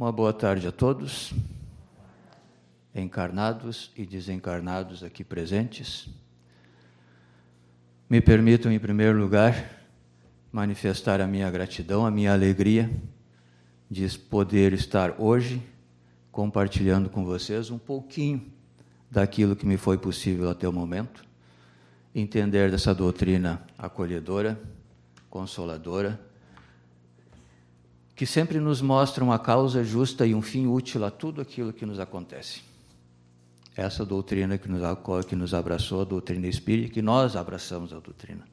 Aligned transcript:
Uma 0.00 0.10
boa 0.10 0.32
tarde 0.32 0.66
a 0.66 0.72
todos, 0.72 1.30
encarnados 2.94 3.92
e 3.94 4.06
desencarnados 4.06 5.04
aqui 5.04 5.22
presentes. 5.22 6.08
Me 8.08 8.18
permitam, 8.18 8.72
em 8.72 8.78
primeiro 8.78 9.18
lugar, 9.18 9.84
manifestar 10.50 11.20
a 11.20 11.26
minha 11.26 11.50
gratidão, 11.50 12.06
a 12.06 12.10
minha 12.10 12.32
alegria 12.32 12.90
de 13.90 14.08
poder 14.18 14.72
estar 14.72 15.20
hoje 15.20 15.62
compartilhando 16.32 17.10
com 17.10 17.22
vocês 17.22 17.70
um 17.70 17.78
pouquinho 17.78 18.50
daquilo 19.10 19.54
que 19.54 19.66
me 19.66 19.76
foi 19.76 19.98
possível 19.98 20.48
até 20.48 20.66
o 20.66 20.72
momento, 20.72 21.22
entender 22.14 22.70
dessa 22.70 22.94
doutrina 22.94 23.62
acolhedora, 23.76 24.58
consoladora, 25.28 26.18
que 28.20 28.26
sempre 28.26 28.60
nos 28.60 28.82
mostra 28.82 29.24
uma 29.24 29.38
causa 29.38 29.82
justa 29.82 30.26
e 30.26 30.34
um 30.34 30.42
fim 30.42 30.66
útil 30.66 31.06
a 31.06 31.10
tudo 31.10 31.40
aquilo 31.40 31.72
que 31.72 31.86
nos 31.86 31.98
acontece. 31.98 32.60
Essa 33.74 34.04
doutrina 34.04 34.58
que 34.58 34.68
nos, 34.68 34.82
que 35.26 35.34
nos 35.34 35.54
abraçou, 35.54 36.02
a 36.02 36.04
doutrina 36.04 36.46
espírita, 36.46 36.92
que 36.92 37.00
nós 37.00 37.34
abraçamos 37.34 37.94
a 37.94 37.98
doutrina. 37.98 38.46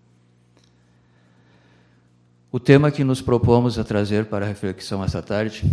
O 2.49 2.62
tema 2.62 2.90
que 2.91 3.03
nos 3.03 3.21
propomos 3.21 3.77
a 3.77 3.84
trazer 3.84 4.27
para 4.27 4.45
a 4.45 4.48
reflexão 4.48 5.03
esta 5.03 5.21
tarde, 5.21 5.70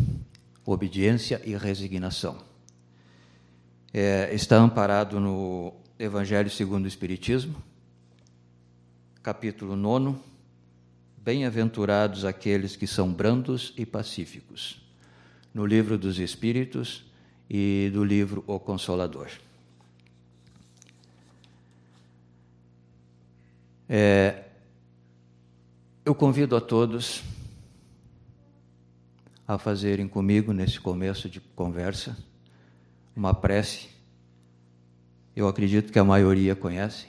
obediência 0.66 1.40
e 1.45 1.56
resignação, 1.56 2.38
é, 3.92 4.34
está 4.34 4.56
amparado 4.56 5.20
no 5.20 5.72
Evangelho 6.00 6.50
segundo 6.50 6.86
o 6.86 6.88
Espiritismo, 6.88 7.54
capítulo 9.22 9.76
9, 9.76 10.16
Bem-aventurados 11.24 12.23
aqueles 12.23 12.77
que 12.77 12.87
são 12.87 13.10
brandos 13.10 13.73
e 13.78 13.87
pacíficos, 13.87 14.78
no 15.54 15.65
livro 15.65 15.96
dos 15.96 16.18
Espíritos 16.18 17.02
e 17.48 17.90
do 17.95 18.04
livro 18.04 18.45
O 18.46 18.60
Consolador. 18.60 19.30
É, 23.88 24.45
eu 26.04 26.15
convido 26.15 26.54
a 26.57 26.60
todos 26.60 27.23
a 29.48 29.57
fazerem 29.57 30.07
comigo, 30.07 30.52
nesse 30.52 30.79
começo 30.79 31.26
de 31.26 31.41
conversa, 31.41 32.18
uma 33.16 33.32
prece. 33.32 33.88
Eu 35.35 35.48
acredito 35.48 35.91
que 35.91 35.98
a 35.98 36.04
maioria 36.04 36.54
conhece, 36.54 37.07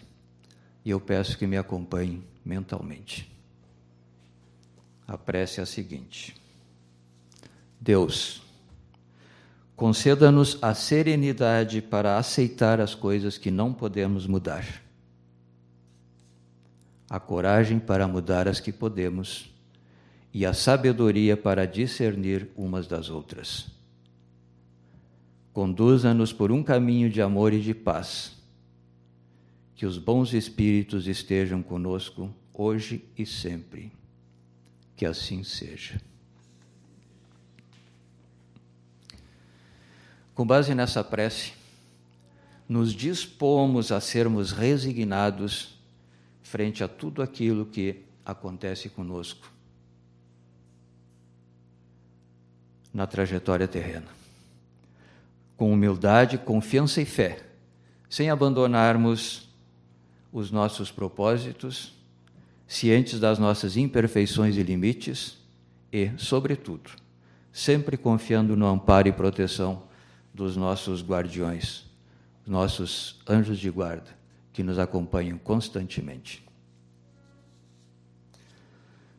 e 0.86 0.90
eu 0.90 1.02
peço 1.02 1.38
que 1.38 1.46
me 1.46 1.58
acompanhem 1.58 2.24
mentalmente. 2.46 3.35
A 5.08 5.18
prece 5.18 5.60
é 5.60 5.64
a 5.64 5.66
seguinte: 5.66 6.36
Deus, 7.80 8.42
conceda-nos 9.76 10.58
a 10.62 10.74
serenidade 10.74 11.82
para 11.82 12.18
aceitar 12.18 12.82
as 12.82 12.96
coisas 12.96 13.38
que 13.38 13.52
não 13.52 13.72
podemos 13.72 14.26
mudar, 14.26 14.66
a 17.10 17.20
coragem 17.20 17.78
para 17.78 18.08
mudar 18.08 18.48
as 18.48 18.60
que 18.60 18.72
podemos 18.72 19.54
e 20.34 20.46
a 20.46 20.54
sabedoria 20.54 21.38
para 21.38 21.68
discernir 21.68 22.50
umas 22.56 22.88
das 22.88 23.10
outras. 23.10 23.68
Conduza-nos 25.54 26.34
por 26.34 26.52
um 26.52 26.62
caminho 26.62 27.10
de 27.10 27.22
amor 27.22 27.54
e 27.54 27.62
de 27.62 27.74
paz. 27.74 28.36
Que 29.74 29.86
os 29.86 29.98
bons 29.98 30.34
espíritos 30.34 31.08
estejam 31.08 31.62
conosco 31.62 32.34
hoje 32.54 33.06
e 33.18 33.26
sempre 33.26 33.92
que 34.96 35.06
assim 35.06 35.44
seja. 35.44 36.00
Com 40.34 40.46
base 40.46 40.76
nessa 40.76 41.04
prece, 41.04 41.54
nos 42.68 42.94
dispomos 42.94 43.92
a 43.92 44.02
sermos 44.02 44.52
resignados 44.52 45.80
frente 46.44 46.84
a 46.84 46.88
tudo 46.88 47.22
aquilo 47.22 47.66
que 47.66 48.04
acontece 48.26 48.90
conosco 48.90 49.52
na 52.94 53.06
trajetória 53.08 53.68
terrena. 53.68 54.08
Com 55.56 55.72
humildade, 55.72 56.38
confiança 56.38 57.02
e 57.02 57.06
fé, 57.06 57.46
sem 58.10 58.30
abandonarmos 58.30 59.50
os 60.32 60.52
nossos 60.52 60.92
propósitos 60.92 61.95
cientes 62.68 63.20
das 63.20 63.40
nossas 63.40 63.78
imperfeições 63.78 64.58
e 64.58 64.64
limites 64.64 65.38
e, 65.92 66.12
sobretudo, 66.18 66.92
sempre 67.52 67.98
confiando 67.98 68.56
no 68.56 68.66
amparo 68.66 69.08
e 69.08 69.12
proteção 69.12 69.84
dos 70.34 70.58
nossos 70.58 71.02
guardiões, 71.02 71.86
nossos 72.46 73.22
anjos 73.28 73.60
de 73.60 73.70
guarda, 73.70 74.16
que 74.52 74.64
nos 74.64 74.78
acompanham 74.78 75.38
constantemente. 75.38 76.44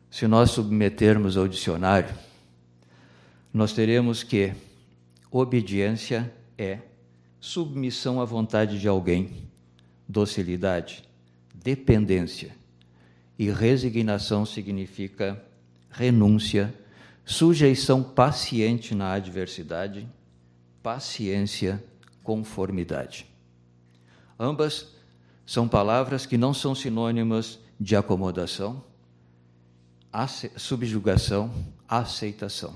Se 0.09 0.27
nós 0.27 0.51
submetermos 0.51 1.37
ao 1.37 1.47
dicionário, 1.47 2.13
nós 3.53 3.73
teremos 3.73 4.23
que 4.23 4.53
obediência 5.31 6.31
é 6.57 6.79
submissão 7.39 8.19
à 8.19 8.25
vontade 8.25 8.79
de 8.79 8.87
alguém, 8.87 9.47
docilidade, 10.07 11.03
dependência, 11.53 12.55
e 13.37 13.49
resignação 13.51 14.45
significa 14.45 15.41
renúncia, 15.89 16.73
sujeição 17.25 18.01
paciente 18.01 18.95
na 18.95 19.13
adversidade, 19.13 20.07
paciência, 20.81 21.83
conformidade. 22.23 23.27
Ambas 24.39 24.87
são 25.45 25.67
palavras 25.67 26.25
que 26.25 26.37
não 26.37 26.53
são 26.53 26.73
sinônimas 26.73 27.59
de 27.79 27.95
acomodação, 27.95 28.83
subjugação, 30.55 31.53
aceitação. 31.87 32.75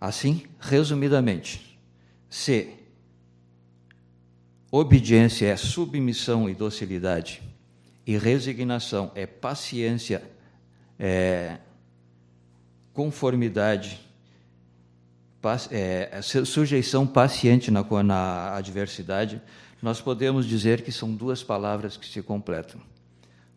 Assim, 0.00 0.44
resumidamente, 0.58 1.78
se 2.28 2.74
obediência 4.70 5.46
é 5.46 5.56
submissão 5.56 6.48
e 6.48 6.54
docilidade, 6.54 7.42
e 8.06 8.18
resignação 8.18 9.10
é 9.14 9.26
paciência, 9.26 10.22
é 10.98 11.58
conformidade, 12.92 14.00
é, 15.70 16.20
sujeição 16.22 17.06
paciente 17.06 17.70
na, 17.70 17.84
na 18.02 18.54
adversidade, 18.56 19.40
nós 19.82 20.00
podemos 20.00 20.46
dizer 20.46 20.82
que 20.82 20.92
são 20.92 21.14
duas 21.14 21.42
palavras 21.42 21.96
que 21.96 22.06
se 22.06 22.22
completam, 22.22 22.80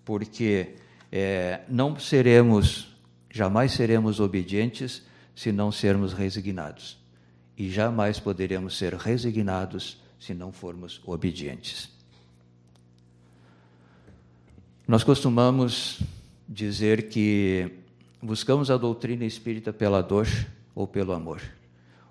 porque 0.04 0.76
é, 1.12 1.62
não 1.70 1.98
seremos, 1.98 2.94
jamais 3.30 3.72
seremos 3.72 4.20
obedientes 4.20 5.04
se 5.36 5.52
não 5.52 5.72
sermos 5.72 6.14
resignados, 6.14 6.98
e 7.56 7.70
jamais 7.70 8.20
poderemos 8.20 8.78
ser 8.78 8.94
resignados 8.94 10.02
se 10.20 10.34
não 10.34 10.52
formos 10.52 11.00
obedientes. 11.06 11.97
Nós 14.88 15.04
costumamos 15.04 16.00
dizer 16.48 17.10
que 17.10 17.70
buscamos 18.22 18.72
a 18.72 18.78
doutrina 18.78 19.26
espírita 19.26 19.74
pela 19.74 20.02
dor 20.02 20.30
ou 20.74 20.88
pelo 20.88 21.12
amor, 21.12 21.42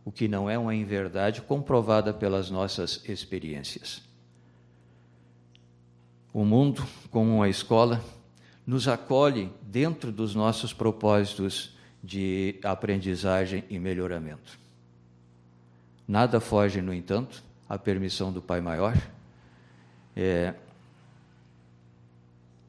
o 0.05 0.13
que 0.13 0.29
não 0.29 0.51
é 0.51 0.59
uma 0.59 0.75
inverdade 0.75 1.41
comprovada 1.41 2.13
pelas 2.13 2.51
nossas 2.51 3.03
experiências. 3.09 4.03
O 6.35 6.45
mundo, 6.45 6.87
como 7.11 7.43
a 7.43 7.49
escola, 7.49 8.05
nos 8.67 8.87
acolhe 8.87 9.51
dentro 9.63 10.13
dos 10.13 10.35
nossos 10.35 10.75
propósitos 10.75 11.75
de 12.05 12.57
aprendizagem 12.63 13.65
e 13.71 13.79
melhoramento. 13.79 14.59
Nada 16.07 16.41
foge, 16.41 16.83
no 16.83 16.93
entanto, 16.93 17.43
à 17.67 17.79
permissão 17.79 18.31
do 18.31 18.43
Pai 18.43 18.61
Maior. 18.61 18.95
É, 20.15 20.53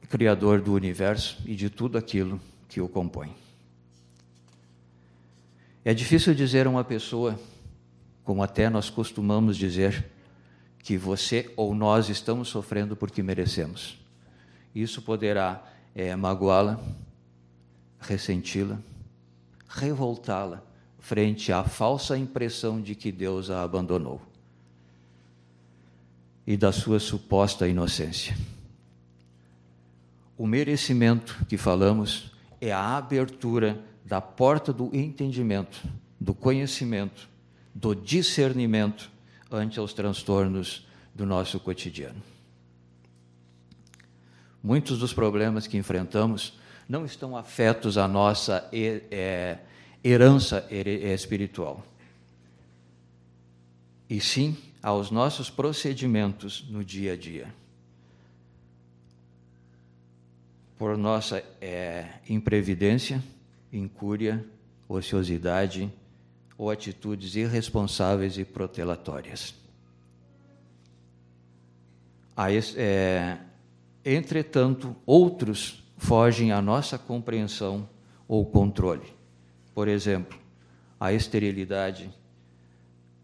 Criador 0.08 0.60
do 0.60 0.72
universo 0.72 1.38
e 1.44 1.54
de 1.54 1.68
tudo 1.68 1.98
aquilo 1.98 2.40
que 2.68 2.80
o 2.80 2.88
compõe. 2.88 3.34
É 5.84 5.94
difícil 5.94 6.34
dizer 6.34 6.66
a 6.66 6.70
uma 6.70 6.84
pessoa, 6.84 7.38
como 8.24 8.42
até 8.42 8.68
nós 8.68 8.90
costumamos 8.90 9.56
dizer, 9.56 10.04
que 10.82 10.96
você 10.96 11.52
ou 11.56 11.74
nós 11.74 12.08
estamos 12.08 12.48
sofrendo 12.48 12.96
porque 12.96 13.22
merecemos. 13.22 13.98
Isso 14.74 15.02
poderá 15.02 15.62
é, 15.94 16.14
magoá-la, 16.14 16.80
ressenti-la, 18.00 18.78
revoltá-la 19.68 20.62
frente 20.98 21.52
à 21.52 21.64
falsa 21.64 22.18
impressão 22.18 22.80
de 22.80 22.94
que 22.94 23.10
Deus 23.10 23.50
a 23.50 23.62
abandonou 23.62 24.20
e 26.46 26.56
da 26.56 26.72
sua 26.72 26.98
suposta 26.98 27.68
inocência. 27.68 28.36
O 30.38 30.46
merecimento 30.46 31.36
que 31.48 31.56
falamos 31.56 32.30
é 32.60 32.70
a 32.70 32.96
abertura 32.96 33.84
da 34.04 34.20
porta 34.20 34.72
do 34.72 34.94
entendimento, 34.94 35.82
do 36.18 36.32
conhecimento, 36.32 37.28
do 37.74 37.92
discernimento 37.92 39.10
ante 39.50 39.80
os 39.80 39.92
transtornos 39.92 40.86
do 41.12 41.26
nosso 41.26 41.58
cotidiano. 41.58 42.22
Muitos 44.62 45.00
dos 45.00 45.12
problemas 45.12 45.66
que 45.66 45.76
enfrentamos 45.76 46.56
não 46.88 47.04
estão 47.04 47.36
afetos 47.36 47.98
à 47.98 48.06
nossa 48.06 48.68
é, 48.72 49.58
herança 50.04 50.64
espiritual, 50.70 51.84
e 54.08 54.20
sim 54.20 54.56
aos 54.80 55.10
nossos 55.10 55.50
procedimentos 55.50 56.64
no 56.70 56.84
dia 56.84 57.14
a 57.14 57.16
dia. 57.16 57.52
Por 60.78 60.96
nossa 60.96 61.42
é, 61.60 62.06
imprevidência, 62.28 63.22
incúria, 63.72 64.44
ociosidade 64.88 65.92
ou 66.56 66.70
atitudes 66.70 67.34
irresponsáveis 67.34 68.38
e 68.38 68.44
protelatórias. 68.44 69.54
É, 72.76 73.36
entretanto, 74.04 74.94
outros 75.04 75.84
fogem 75.96 76.52
à 76.52 76.62
nossa 76.62 76.96
compreensão 76.96 77.88
ou 78.28 78.46
controle. 78.46 79.12
Por 79.74 79.88
exemplo, 79.88 80.38
a 81.00 81.12
esterilidade, 81.12 82.10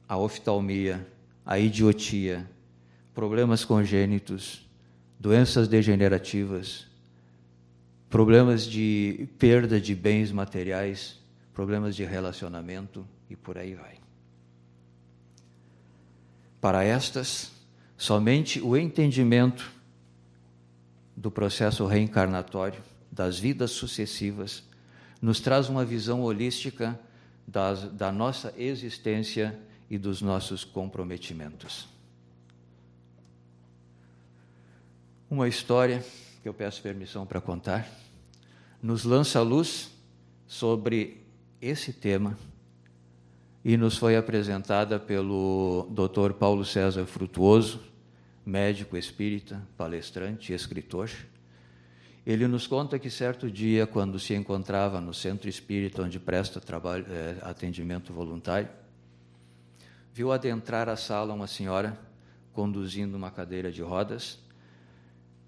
a 0.08 0.16
oftalmia, 0.16 1.06
a 1.46 1.58
idiotia, 1.58 2.48
problemas 3.14 3.64
congênitos, 3.64 4.68
doenças 5.18 5.68
degenerativas, 5.68 6.86
problemas 8.14 8.64
de 8.64 9.28
perda 9.40 9.81
de 9.81 9.93
bens 9.93 10.31
materiais, 10.31 11.19
problemas 11.52 11.96
de 11.96 12.05
relacionamento 12.05 13.05
e 13.28 13.34
por 13.34 13.58
aí 13.58 13.75
vai. 13.75 13.96
Para 16.61 16.84
estas, 16.84 17.50
somente 17.96 18.61
o 18.61 18.76
entendimento 18.76 19.69
do 21.16 21.28
processo 21.28 21.84
reencarnatório, 21.87 22.81
das 23.11 23.37
vidas 23.40 23.72
sucessivas, 23.72 24.62
nos 25.20 25.40
traz 25.40 25.69
uma 25.69 25.84
visão 25.84 26.22
holística 26.22 26.96
das, 27.44 27.82
da 27.94 28.12
nossa 28.12 28.55
existência 28.56 29.58
e 29.90 29.99
dos 29.99 30.22
nossos 30.22 30.62
comprometimentos. 30.62 31.88
Uma 35.28 35.49
história 35.49 36.00
que 36.44 36.49
eu 36.50 36.52
peço 36.52 36.82
permissão 36.82 37.25
para 37.25 37.41
contar 37.41 37.88
nos 38.82 39.02
lança 39.02 39.41
luz 39.41 39.91
sobre 40.46 41.25
esse 41.58 41.91
tema 41.91 42.37
e 43.64 43.79
nos 43.79 43.96
foi 43.96 44.14
apresentada 44.14 45.00
pelo 45.00 45.88
Dr. 45.88 46.35
Paulo 46.35 46.62
César 46.62 47.06
Frutuoso, 47.06 47.81
médico 48.44 48.94
espírita, 48.94 49.67
palestrante 49.75 50.52
e 50.52 50.55
escritor. 50.55 51.11
Ele 52.26 52.47
nos 52.47 52.67
conta 52.67 52.99
que 52.99 53.08
certo 53.08 53.50
dia, 53.50 53.87
quando 53.87 54.19
se 54.20 54.35
encontrava 54.35 55.00
no 55.00 55.14
centro 55.14 55.49
espírita 55.49 56.02
onde 56.02 56.20
presta 56.20 56.61
trabalho, 56.61 57.06
é, 57.08 57.38
atendimento 57.40 58.12
voluntário, 58.12 58.69
viu 60.12 60.31
adentrar 60.31 60.90
a 60.90 60.97
sala 60.97 61.32
uma 61.32 61.47
senhora 61.47 61.99
conduzindo 62.52 63.17
uma 63.17 63.31
cadeira 63.31 63.73
de 63.73 63.81
rodas, 63.81 64.44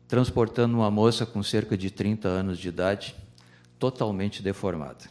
transportando 0.08 0.76
uma 0.76 0.90
moça 0.90 1.26
com 1.26 1.42
cerca 1.42 1.76
de 1.76 1.90
30 1.90 2.28
anos 2.28 2.58
de 2.58 2.68
idade, 2.68 3.14
totalmente 3.78 4.42
deformada. 4.42 5.04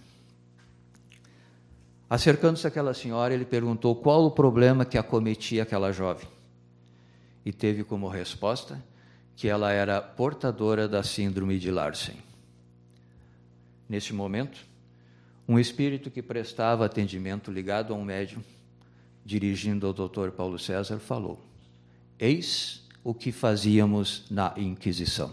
Acercando-se 2.10 2.68
àquela 2.68 2.94
senhora, 2.94 3.34
ele 3.34 3.46
perguntou 3.46 3.96
qual 3.96 4.26
o 4.26 4.32
problema 4.32 4.86
que 4.86 4.98
acometia 4.98 5.64
aquela 5.64 5.92
jovem. 5.92 6.28
E 7.44 7.52
teve 7.52 7.84
como 7.84 8.08
resposta 8.08 8.82
que 9.36 9.48
ela 9.48 9.72
era 9.72 10.02
portadora 10.02 10.88
da 10.88 11.04
síndrome 11.04 11.60
de 11.60 11.70
Larsen. 11.70 12.16
Neste 13.90 14.14
momento, 14.14 14.66
um 15.48 15.60
espírito 15.60 16.10
que 16.10 16.22
prestava 16.22 16.86
atendimento 16.86 17.52
ligado 17.52 17.94
a 17.94 17.98
um 17.98 18.04
médium 18.04 18.42
dirigindo 19.24 19.86
ao 19.88 19.94
doutor 19.94 20.32
Paulo 20.32 20.58
César, 20.58 21.00
falou: 21.00 21.44
Eis 22.18 22.85
o 23.06 23.14
que 23.14 23.32
fazíamos 23.32 24.26
na 24.32 24.52
Inquisição. 24.58 25.32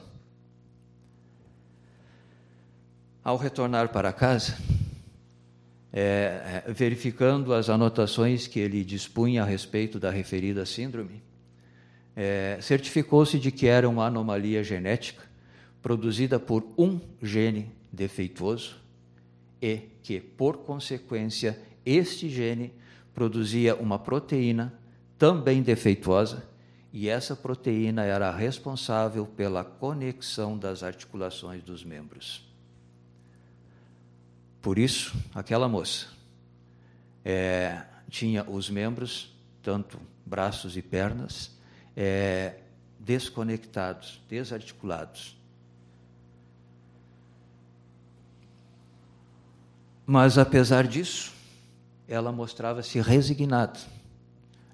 Ao 3.24 3.38
retornar 3.38 3.88
para 3.88 4.12
casa, 4.12 4.58
é, 5.90 6.64
é, 6.66 6.70
verificando 6.70 7.54
as 7.54 7.70
anotações 7.70 8.46
que 8.46 8.60
ele 8.60 8.84
dispunha 8.84 9.42
a 9.42 9.46
respeito 9.46 9.98
da 9.98 10.10
referida 10.10 10.66
síndrome, 10.66 11.22
é, 12.14 12.58
certificou-se 12.60 13.38
de 13.38 13.50
que 13.50 13.66
era 13.66 13.88
uma 13.88 14.06
anomalia 14.06 14.62
genética 14.62 15.22
produzida 15.80 16.38
por 16.38 16.62
um 16.76 17.00
gene 17.22 17.72
defeituoso 17.90 18.76
e 19.62 19.78
que, 20.02 20.20
por 20.20 20.58
consequência, 20.58 21.58
este 21.86 22.28
gene 22.28 22.70
produzia 23.14 23.74
uma 23.74 23.98
proteína 23.98 24.74
também 25.16 25.62
defeituosa, 25.62 26.51
e 26.92 27.08
essa 27.08 27.34
proteína 27.34 28.04
era 28.04 28.30
responsável 28.30 29.26
pela 29.26 29.64
conexão 29.64 30.58
das 30.58 30.82
articulações 30.82 31.62
dos 31.62 31.82
membros. 31.82 32.46
Por 34.60 34.78
isso, 34.78 35.16
aquela 35.34 35.68
moça 35.68 36.06
é, 37.24 37.82
tinha 38.08 38.44
os 38.48 38.68
membros, 38.68 39.34
tanto 39.62 39.98
braços 40.26 40.76
e 40.76 40.82
pernas, 40.82 41.50
é, 41.96 42.56
desconectados, 42.98 44.20
desarticulados. 44.28 45.36
Mas, 50.06 50.36
apesar 50.36 50.86
disso, 50.86 51.32
ela 52.06 52.30
mostrava-se 52.30 53.00
resignada, 53.00 53.80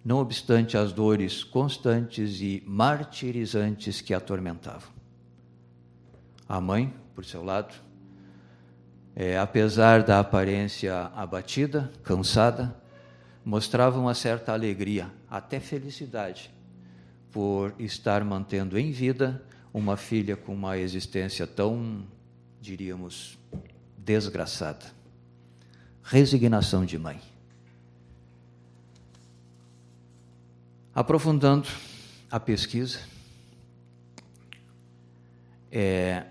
não 0.08 0.20
obstante 0.20 0.74
as 0.74 0.90
dores 0.90 1.44
constantes 1.44 2.40
e 2.40 2.62
martirizantes 2.66 4.00
que 4.00 4.14
a 4.14 4.16
atormentavam. 4.16 4.88
A 6.48 6.62
mãe, 6.62 6.94
por 7.14 7.26
seu 7.26 7.44
lado, 7.44 7.74
é, 9.14 9.36
apesar 9.36 10.02
da 10.02 10.18
aparência 10.18 11.12
abatida, 11.14 11.92
cansada, 12.02 12.74
mostrava 13.44 14.00
uma 14.00 14.14
certa 14.14 14.54
alegria, 14.54 15.12
até 15.28 15.60
felicidade, 15.60 16.50
por 17.30 17.74
estar 17.78 18.24
mantendo 18.24 18.78
em 18.78 18.90
vida 18.90 19.44
uma 19.74 19.98
filha 19.98 20.38
com 20.38 20.54
uma 20.54 20.78
existência 20.78 21.46
tão, 21.46 22.02
diríamos, 22.58 23.38
desgraçada 23.98 24.86
resignação 26.02 26.86
de 26.86 26.98
mãe. 26.98 27.20
Aprofundando 30.98 31.68
a 32.28 32.40
pesquisa, 32.40 32.98
é, 35.70 36.24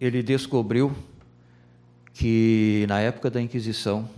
ele 0.00 0.22
descobriu 0.22 0.94
que 2.12 2.86
na 2.88 3.00
época 3.00 3.28
da 3.28 3.42
Inquisição 3.42 4.08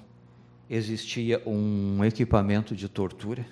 existia 0.68 1.40
um 1.48 2.04
equipamento 2.04 2.76
de 2.76 2.86
tortura 2.86 3.46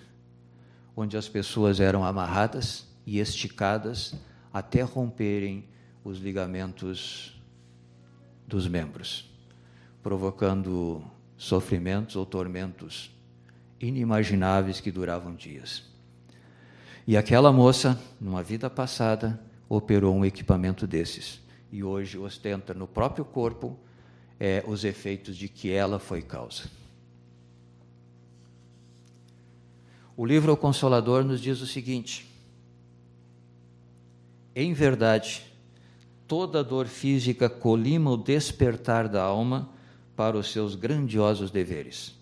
onde 0.95 1.17
as 1.17 1.27
pessoas 1.27 1.81
eram 1.81 2.05
amarradas 2.05 2.87
e 3.07 3.19
esticadas 3.19 4.15
até 4.53 4.83
romperem 4.83 5.65
os 6.05 6.19
ligamentos 6.19 7.41
dos 8.47 8.69
membros, 8.69 9.25
provocando 10.03 11.03
sofrimentos 11.39 12.15
ou 12.15 12.27
tormentos 12.27 13.11
inimagináveis 13.81 14.83
que 14.83 14.91
duravam 14.91 15.35
dias. 15.35 15.89
E 17.11 17.17
aquela 17.17 17.51
moça, 17.53 18.01
numa 18.21 18.41
vida 18.41 18.71
passada, 18.71 19.43
operou 19.69 20.15
um 20.15 20.25
equipamento 20.25 20.87
desses. 20.87 21.41
E 21.73 21.83
hoje 21.83 22.17
ostenta 22.17 22.73
no 22.73 22.87
próprio 22.87 23.25
corpo 23.25 23.77
é, 24.39 24.63
os 24.65 24.85
efeitos 24.85 25.37
de 25.37 25.49
que 25.49 25.73
ela 25.73 25.99
foi 25.99 26.23
causa. 26.23 26.71
O 30.17 30.25
livro 30.25 30.53
O 30.53 30.57
Consolador 30.57 31.25
nos 31.25 31.41
diz 31.41 31.61
o 31.61 31.67
seguinte: 31.67 32.31
Em 34.55 34.73
verdade, 34.73 35.43
toda 36.29 36.63
dor 36.63 36.87
física 36.87 37.51
colima 37.51 38.13
o 38.13 38.17
despertar 38.17 39.09
da 39.09 39.25
alma 39.25 39.69
para 40.15 40.39
os 40.39 40.53
seus 40.53 40.77
grandiosos 40.77 41.51
deveres, 41.51 42.15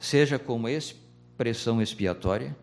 seja 0.00 0.36
como 0.36 0.68
expressão 0.68 1.80
expiatória, 1.80 2.56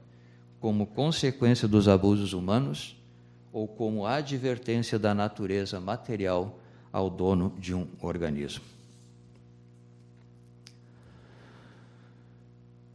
como 0.60 0.88
consequência 0.88 1.68
dos 1.68 1.88
abusos 1.88 2.34
humanos 2.34 2.96
ou 3.52 3.68
como 3.68 4.06
advertência 4.06 5.00
da 5.00 5.14
natureza 5.14 5.80
material 5.80 6.60
ao 6.92 7.10
dono 7.10 7.54
de 7.60 7.74
um 7.74 7.88
organismo. 8.02 8.64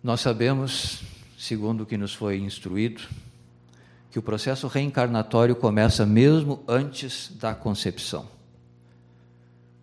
Nós 0.03 0.21
sabemos, 0.21 1.03
segundo 1.39 1.83
o 1.83 1.87
que 1.87 1.97
nos 1.97 2.13
foi 2.13 2.39
instruído, 2.39 3.03
que 4.11 4.19
o 4.19 4.23
processo 4.23 4.67
reencarnatório 4.67 5.55
começa 5.55 6.05
mesmo 6.05 6.63
antes 6.67 7.31
da 7.37 7.55
concepção. 7.55 8.29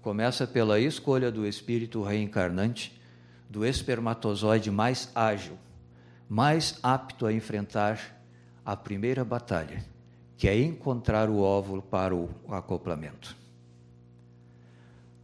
Começa 0.01 0.45
pela 0.45 0.79
escolha 0.79 1.31
do 1.31 1.48
espírito 1.48 2.03
reencarnante, 2.03 2.91
do 3.50 3.65
espermatozoide 3.65 4.69
mais 4.69 5.09
ágil, 5.15 5.57
mais 6.29 6.77
apto 6.83 7.25
a 7.25 7.33
enfrentar 7.33 8.00
a 8.63 8.77
primeira 8.77 9.25
batalha, 9.25 9.83
que 10.38 10.48
é 10.48 10.62
encontrar 10.62 11.27
o 11.27 11.39
óvulo 11.39 11.81
para 11.81 12.15
o 12.15 12.29
acoplamento. 12.50 13.36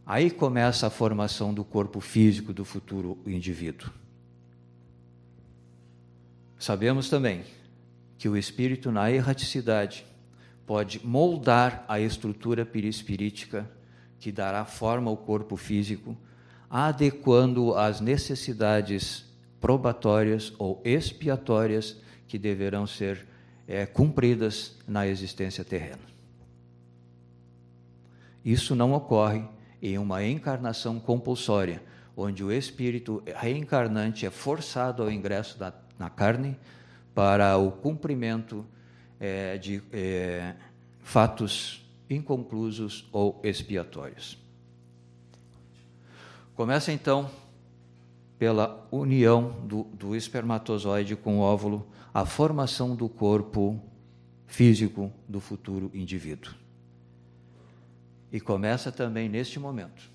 Aí 0.04 0.30
começa 0.30 0.88
a 0.88 0.90
formação 0.90 1.54
do 1.54 1.64
corpo 1.64 2.00
físico 2.00 2.52
do 2.52 2.64
futuro 2.64 3.18
indivíduo. 3.24 3.88
Sabemos 6.58 7.08
também 7.08 7.44
que 8.18 8.28
o 8.28 8.36
espírito, 8.36 8.90
na 8.90 9.10
erraticidade, 9.10 10.04
pode 10.66 11.04
moldar 11.06 11.84
a 11.86 12.00
estrutura 12.00 12.66
perispirítica 12.66 13.70
que 14.18 14.32
dará 14.32 14.64
forma 14.64 15.10
ao 15.10 15.16
corpo 15.16 15.56
físico, 15.56 16.16
adequando 16.68 17.74
às 17.74 18.00
necessidades 18.00 19.25
probatórias 19.66 20.52
ou 20.60 20.80
expiatórias 20.84 21.96
que 22.28 22.38
deverão 22.38 22.86
ser 22.86 23.26
é, 23.66 23.84
cumpridas 23.84 24.76
na 24.86 25.08
existência 25.08 25.64
terrena. 25.64 26.06
Isso 28.44 28.76
não 28.76 28.92
ocorre 28.92 29.42
em 29.82 29.98
uma 29.98 30.24
encarnação 30.24 31.00
compulsória, 31.00 31.82
onde 32.16 32.44
o 32.44 32.52
espírito 32.52 33.20
reencarnante 33.34 34.24
é 34.24 34.30
forçado 34.30 35.02
ao 35.02 35.10
ingresso 35.10 35.58
da, 35.58 35.74
na 35.98 36.08
carne 36.08 36.56
para 37.12 37.58
o 37.58 37.72
cumprimento 37.72 38.64
é, 39.18 39.58
de 39.58 39.82
é, 39.92 40.54
fatos 41.02 41.84
inconclusos 42.08 43.08
ou 43.10 43.40
expiatórios. 43.42 44.38
Começa 46.54 46.92
então 46.92 47.28
pela 48.38 48.86
união 48.90 49.56
do, 49.64 49.84
do 49.84 50.14
espermatozoide 50.14 51.16
com 51.16 51.38
o 51.38 51.40
óvulo, 51.40 51.86
a 52.12 52.24
formação 52.24 52.94
do 52.94 53.08
corpo 53.08 53.80
físico 54.46 55.12
do 55.28 55.40
futuro 55.40 55.90
indivíduo. 55.94 56.54
E 58.30 58.40
começa 58.40 58.92
também 58.92 59.28
neste 59.28 59.58
momento 59.58 60.10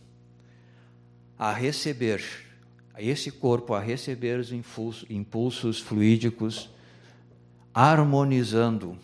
a 1.37 1.51
receber, 1.51 2.23
esse 2.97 3.31
corpo 3.31 3.73
a 3.73 3.79
receber 3.79 4.39
os 4.39 4.51
impulsos, 4.51 5.09
impulsos 5.09 5.79
fluídicos 5.79 6.69
harmonizando 7.73 8.97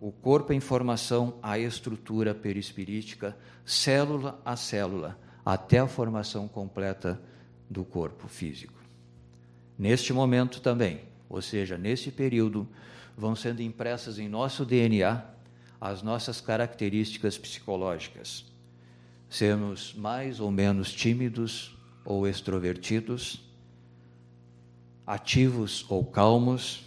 o 0.00 0.12
corpo 0.12 0.52
em 0.52 0.60
formação 0.60 1.38
à 1.42 1.58
estrutura 1.58 2.34
perispirítica, 2.34 3.36
célula 3.64 4.40
a 4.44 4.54
célula, 4.54 5.18
até 5.44 5.78
a 5.78 5.86
formação 5.86 6.46
completa 6.46 7.20
do 7.68 7.84
corpo 7.84 8.28
físico. 8.28 8.78
Neste 9.78 10.12
momento 10.12 10.60
também, 10.60 11.02
ou 11.28 11.40
seja, 11.42 11.78
nesse 11.78 12.10
período, 12.10 12.66
vão 13.16 13.36
sendo 13.36 13.62
impressas 13.62 14.18
em 14.18 14.28
nosso 14.28 14.64
DNA 14.64 15.24
as 15.80 16.02
nossas 16.02 16.40
características 16.40 17.38
psicológicas. 17.38 18.44
Sermos 19.28 19.94
mais 19.94 20.40
ou 20.40 20.50
menos 20.50 20.92
tímidos 20.92 21.76
ou 22.04 22.26
extrovertidos, 22.26 23.44
ativos 25.06 25.84
ou 25.88 26.04
calmos, 26.04 26.84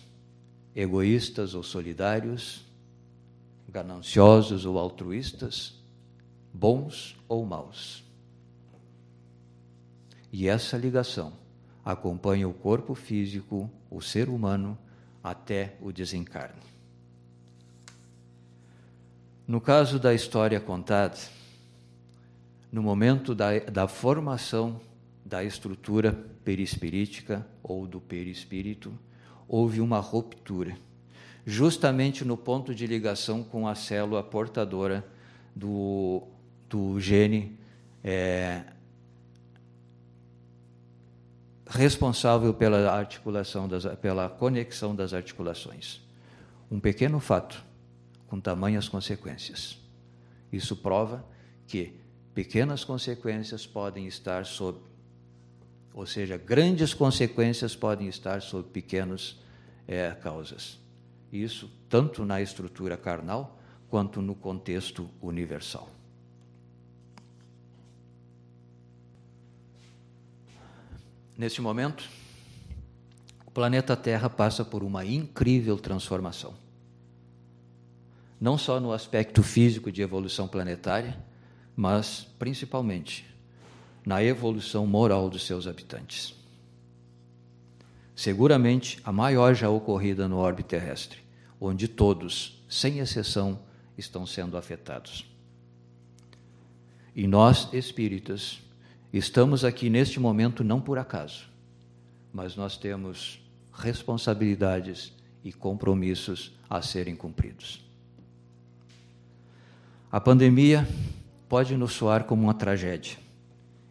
egoístas 0.75 1.53
ou 1.53 1.63
solidários, 1.63 2.65
gananciosos 3.69 4.65
ou 4.65 4.77
altruístas, 4.77 5.79
bons 6.53 7.15
ou 7.27 7.45
maus. 7.45 8.03
E 10.31 10.47
essa 10.47 10.77
ligação 10.77 11.33
acompanha 11.83 12.47
o 12.47 12.53
corpo 12.53 12.95
físico, 12.95 13.69
o 13.89 14.01
ser 14.01 14.29
humano, 14.29 14.77
até 15.23 15.75
o 15.81 15.91
desencarne. 15.91 16.61
No 19.47 19.59
caso 19.59 20.00
da 20.00 20.13
história 20.13 20.59
contada, 20.59 21.17
no 22.71 22.81
momento 22.81 23.35
da, 23.35 23.59
da 23.59 23.88
formação 23.88 24.79
da 25.25 25.43
estrutura 25.43 26.13
perispirítica 26.45 27.45
ou 27.61 27.85
do 27.85 28.00
perispírito, 28.00 28.93
houve 29.47 29.81
uma 29.81 30.00
ruptura, 30.00 30.77
justamente 31.45 32.23
no 32.23 32.38
ponto 32.38 32.73
de 32.73 32.88
ligação 32.88 33.43
com 33.43 33.67
a 33.67 33.75
célula 33.75 34.23
portadora 34.23 35.05
do, 35.53 36.23
do 36.69 37.00
gene 37.00 37.59
é, 38.03 38.63
responsável 41.72 42.54
pela 42.54 42.92
articulação, 42.92 43.68
das, 43.68 43.86
pela 43.96 44.30
conexão 44.30 44.94
das 44.94 45.13
articulações. 45.13 46.01
Um 46.70 46.80
pequeno 46.80 47.20
fato 47.20 47.63
com 48.28 48.40
tamanhas 48.40 48.90
consequências. 48.90 49.80
Isso 50.51 50.75
prova 50.75 51.25
que 51.66 51.98
pequenas 52.34 52.84
consequências 52.84 53.66
podem 53.66 54.06
estar 54.06 54.46
sob, 54.46 54.80
ou 55.94 56.06
seja, 56.06 56.38
grandes 56.38 56.94
consequências 56.94 57.74
podem 57.74 58.08
estar 58.08 58.42
sob 58.42 58.70
pequenos 58.70 59.42
é, 59.88 60.12
causas. 60.12 60.78
Isso 61.32 61.72
tanto 61.88 62.25
na 62.25 62.42
estrutura 62.42 62.98
carnal 62.98 63.58
quanto 63.90 64.22
no 64.22 64.36
contexto 64.36 65.10
universal. 65.22 65.90
Neste 71.41 71.60
momento, 71.60 72.07
o 73.48 73.50
planeta 73.50 73.98
Terra 73.98 74.29
passa 74.29 74.63
por 74.63 74.83
uma 74.83 75.03
incrível 75.03 75.75
transformação. 75.75 76.53
Não 78.39 78.60
só 78.60 78.79
no 78.79 78.93
aspecto 78.93 79.41
físico 79.41 79.91
de 79.91 80.03
evolução 80.03 80.48
planetária, 80.48 81.17
mas 81.75 82.27
principalmente 82.38 83.25
na 84.05 84.24
evolução 84.24 84.86
moral 84.86 85.31
dos 85.31 85.43
seus 85.43 85.65
habitantes 85.65 86.39
seguramente 88.13 89.00
a 89.03 89.12
maior 89.12 89.55
já 89.55 89.67
ocorrida 89.67 90.27
no 90.27 90.38
orbe 90.38 90.62
terrestre, 90.62 91.17
onde 91.60 91.88
todos, 91.88 92.63
sem 92.69 93.00
exceção, 93.00 93.57
estão 93.98 94.27
sendo 94.27 94.57
afetados. 94.57 95.25
E 97.15 97.25
nós, 97.25 97.67
espíritas, 97.74 98.62
estamos 99.13 99.63
aqui 99.65 99.89
neste 99.89 100.20
momento 100.20 100.63
não 100.63 100.80
por 100.80 100.98
acaso, 100.98 101.48
mas 102.34 102.56
nós 102.56 102.77
temos 102.77 103.41
responsabilidades 103.74 105.13
e 105.44 105.51
compromissos 105.51 106.51
a 106.70 106.82
serem 106.82 107.15
cumpridos. 107.15 107.84
A 110.12 110.20
pandemia 110.20 110.88
pode 111.48 111.75
nos 111.75 111.94
soar 111.94 112.25
como 112.25 112.44
uma 112.44 112.53
tragédia. 112.53 113.18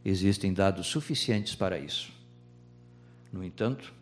Existem 0.05 0.53
dados 0.53 0.87
suficientes 0.87 1.55
para 1.55 1.79
isso. 1.79 2.13
No 3.33 3.45
entanto, 3.45 3.93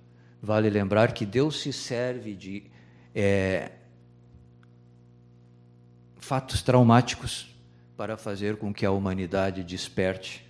Vale 0.40 0.70
lembrar 0.70 1.12
que 1.12 1.26
Deus 1.26 1.60
se 1.60 1.72
serve 1.72 2.34
de 2.34 2.70
é, 3.12 3.72
fatos 6.16 6.62
traumáticos 6.62 7.52
para 7.96 8.16
fazer 8.16 8.56
com 8.56 8.72
que 8.72 8.86
a 8.86 8.90
humanidade 8.92 9.64
desperte 9.64 10.47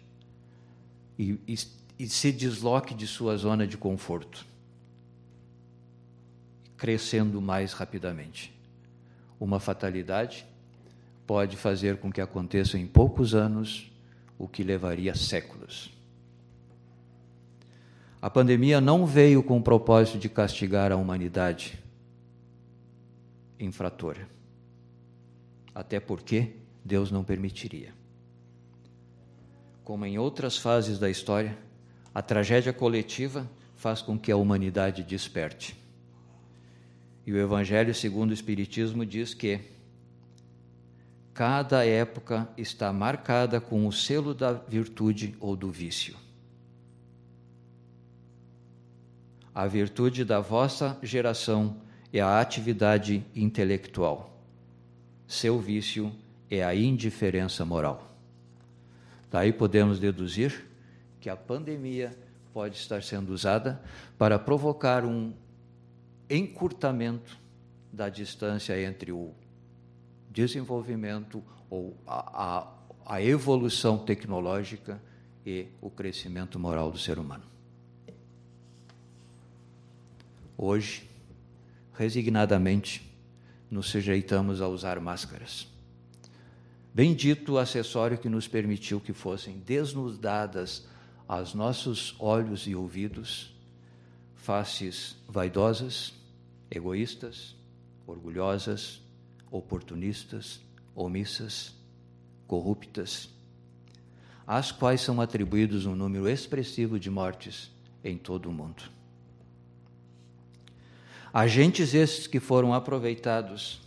e, 1.18 1.38
e, 1.46 1.58
e 1.98 2.08
se 2.08 2.30
desloque 2.30 2.94
de 2.94 3.06
sua 3.06 3.36
zona 3.36 3.66
de 3.66 3.76
conforto, 3.76 4.46
crescendo 6.76 7.40
mais 7.40 7.72
rapidamente. 7.72 8.54
Uma 9.40 9.58
fatalidade 9.58 10.46
pode 11.26 11.56
fazer 11.56 11.98
com 11.98 12.10
que 12.10 12.20
aconteça 12.20 12.78
em 12.78 12.86
poucos 12.86 13.34
anos 13.34 13.90
o 14.38 14.46
que 14.46 14.62
levaria 14.62 15.14
séculos. 15.14 15.92
A 18.20 18.30
pandemia 18.30 18.80
não 18.80 19.06
veio 19.06 19.42
com 19.42 19.58
o 19.58 19.62
propósito 19.62 20.18
de 20.18 20.28
castigar 20.28 20.90
a 20.90 20.96
humanidade 20.96 21.78
infratora. 23.60 24.28
Até 25.74 26.00
porque 26.00 26.56
Deus 26.84 27.10
não 27.10 27.22
permitiria. 27.22 27.92
Como 29.88 30.04
em 30.04 30.18
outras 30.18 30.58
fases 30.58 30.98
da 30.98 31.08
história, 31.08 31.56
a 32.14 32.20
tragédia 32.20 32.74
coletiva 32.74 33.50
faz 33.74 34.02
com 34.02 34.18
que 34.18 34.30
a 34.30 34.36
humanidade 34.36 35.02
desperte. 35.02 35.74
E 37.24 37.32
o 37.32 37.38
Evangelho 37.38 37.94
segundo 37.94 38.28
o 38.28 38.34
Espiritismo 38.34 39.06
diz 39.06 39.32
que 39.32 39.60
cada 41.32 41.86
época 41.86 42.46
está 42.54 42.92
marcada 42.92 43.62
com 43.62 43.86
o 43.86 43.90
selo 43.90 44.34
da 44.34 44.52
virtude 44.52 45.34
ou 45.40 45.56
do 45.56 45.70
vício. 45.70 46.14
A 49.54 49.66
virtude 49.66 50.22
da 50.22 50.38
vossa 50.38 50.98
geração 51.02 51.80
é 52.12 52.20
a 52.20 52.38
atividade 52.38 53.24
intelectual. 53.34 54.38
Seu 55.26 55.58
vício 55.58 56.12
é 56.50 56.62
a 56.62 56.74
indiferença 56.74 57.64
moral. 57.64 58.07
Daí 59.30 59.52
podemos 59.52 59.98
deduzir 59.98 60.66
que 61.20 61.28
a 61.28 61.36
pandemia 61.36 62.16
pode 62.52 62.76
estar 62.76 63.02
sendo 63.02 63.32
usada 63.32 63.80
para 64.16 64.38
provocar 64.38 65.04
um 65.04 65.32
encurtamento 66.28 67.38
da 67.92 68.08
distância 68.08 68.80
entre 68.80 69.12
o 69.12 69.34
desenvolvimento 70.30 71.42
ou 71.70 71.96
a, 72.06 72.68
a, 73.06 73.14
a 73.16 73.22
evolução 73.22 73.98
tecnológica 73.98 75.00
e 75.44 75.66
o 75.80 75.90
crescimento 75.90 76.58
moral 76.58 76.90
do 76.90 76.98
ser 76.98 77.18
humano. 77.18 77.44
Hoje, 80.56 81.08
resignadamente, 81.94 83.08
nos 83.70 83.88
sujeitamos 83.88 84.60
a 84.60 84.68
usar 84.68 84.98
máscaras. 85.00 85.77
Bendito 86.98 87.52
o 87.52 87.58
acessório 87.58 88.18
que 88.18 88.28
nos 88.28 88.48
permitiu 88.48 89.00
que 89.00 89.12
fossem 89.12 89.60
desnudadas 89.60 90.84
aos 91.28 91.54
nossos 91.54 92.16
olhos 92.18 92.66
e 92.66 92.74
ouvidos 92.74 93.54
faces 94.34 95.14
vaidosas, 95.28 96.12
egoístas, 96.68 97.54
orgulhosas, 98.04 99.00
oportunistas, 99.48 100.60
omissas, 100.92 101.72
corruptas, 102.48 103.30
às 104.44 104.72
quais 104.72 105.00
são 105.00 105.20
atribuídos 105.20 105.86
um 105.86 105.94
número 105.94 106.28
expressivo 106.28 106.98
de 106.98 107.10
mortes 107.10 107.70
em 108.02 108.18
todo 108.18 108.48
o 108.48 108.52
mundo. 108.52 108.82
Agentes 111.32 111.94
estes 111.94 112.26
que 112.26 112.40
foram 112.40 112.74
aproveitados 112.74 113.86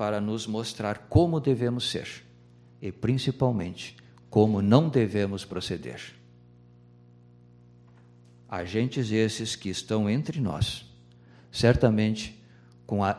para 0.00 0.18
nos 0.18 0.46
mostrar 0.46 1.08
como 1.10 1.38
devemos 1.38 1.90
ser 1.90 2.24
e, 2.80 2.90
principalmente, 2.90 3.94
como 4.30 4.62
não 4.62 4.88
devemos 4.88 5.44
proceder. 5.44 6.00
Agentes 8.48 9.12
esses 9.12 9.54
que 9.54 9.68
estão 9.68 10.08
entre 10.08 10.40
nós, 10.40 10.86
certamente 11.52 12.42
com 12.86 13.04
a 13.04 13.14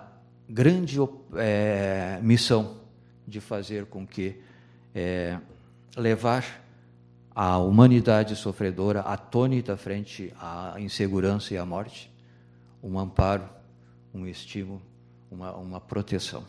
grande 0.50 0.98
é, 1.36 2.20
missão 2.24 2.82
de 3.28 3.40
fazer 3.40 3.86
com 3.86 4.08
que 4.08 4.42
é, 4.96 5.38
levar 5.96 6.64
a 7.30 7.60
humanidade 7.60 8.36
sofredora 8.36 9.02
atônita 9.02 9.78
frente 9.78 10.34
à 10.36 10.74
insegurança 10.80 11.54
e 11.54 11.60
à 11.60 11.64
morte, 11.64 12.12
um 12.82 12.98
amparo, 12.98 13.48
um 14.12 14.26
estímulo, 14.26 14.82
uma, 15.30 15.56
uma 15.56 15.80
proteção. 15.80 16.44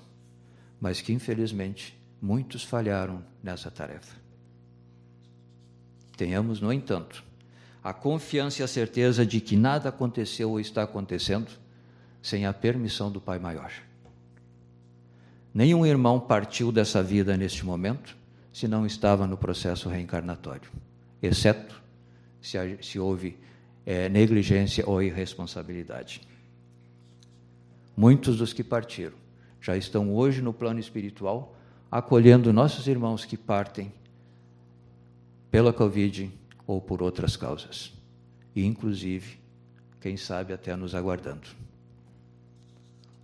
Mas 0.82 1.00
que, 1.00 1.12
infelizmente, 1.12 1.96
muitos 2.20 2.64
falharam 2.64 3.24
nessa 3.40 3.70
tarefa. 3.70 4.16
Tenhamos, 6.16 6.60
no 6.60 6.72
entanto, 6.72 7.22
a 7.84 7.92
confiança 7.92 8.62
e 8.62 8.64
a 8.64 8.66
certeza 8.66 9.24
de 9.24 9.40
que 9.40 9.56
nada 9.56 9.90
aconteceu 9.90 10.50
ou 10.50 10.58
está 10.58 10.82
acontecendo 10.82 11.52
sem 12.20 12.46
a 12.46 12.52
permissão 12.52 13.12
do 13.12 13.20
Pai 13.20 13.38
Maior. 13.38 13.70
Nenhum 15.54 15.86
irmão 15.86 16.18
partiu 16.18 16.72
dessa 16.72 17.00
vida 17.00 17.36
neste 17.36 17.64
momento 17.64 18.16
se 18.52 18.66
não 18.66 18.84
estava 18.84 19.24
no 19.24 19.36
processo 19.36 19.88
reencarnatório, 19.88 20.68
exceto 21.22 21.80
se, 22.40 22.58
se 22.82 22.98
houve 22.98 23.38
é, 23.86 24.08
negligência 24.08 24.82
ou 24.84 25.00
irresponsabilidade. 25.00 26.22
Muitos 27.96 28.38
dos 28.38 28.52
que 28.52 28.64
partiram 28.64 29.21
já 29.62 29.76
estão 29.76 30.12
hoje 30.12 30.42
no 30.42 30.52
plano 30.52 30.80
espiritual, 30.80 31.56
acolhendo 31.88 32.52
nossos 32.52 32.88
irmãos 32.88 33.24
que 33.24 33.36
partem 33.36 33.92
pela 35.52 35.72
Covid 35.72 36.30
ou 36.66 36.80
por 36.80 37.00
outras 37.00 37.36
causas, 37.36 37.92
e 38.56 38.66
inclusive, 38.66 39.38
quem 40.00 40.16
sabe, 40.16 40.52
até 40.52 40.74
nos 40.74 40.96
aguardando. 40.96 41.46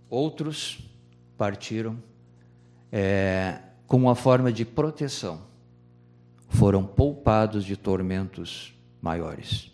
Outros 0.09 0.79
partiram 1.37 2.01
é, 2.89 3.59
como 3.85 4.07
uma 4.07 4.15
forma 4.15 4.51
de 4.51 4.63
proteção, 4.63 5.41
foram 6.47 6.85
poupados 6.85 7.65
de 7.65 7.75
tormentos 7.75 8.73
maiores. 9.01 9.71